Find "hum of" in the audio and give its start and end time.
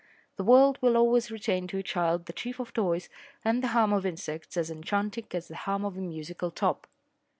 3.67-4.03, 5.55-5.95